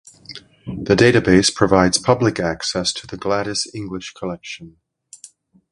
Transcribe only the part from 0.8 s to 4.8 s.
database provides public access to the Gladys English Collection.